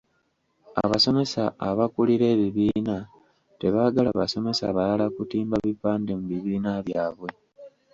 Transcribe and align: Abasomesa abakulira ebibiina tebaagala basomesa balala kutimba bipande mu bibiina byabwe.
Abasomesa 0.83 1.43
abakulira 1.69 2.25
ebibiina 2.35 2.97
tebaagala 3.59 4.09
basomesa 4.19 4.63
balala 4.75 5.05
kutimba 5.15 5.55
bipande 5.65 6.11
mu 6.19 6.25
bibiina 6.31 6.71
byabwe. 6.87 7.29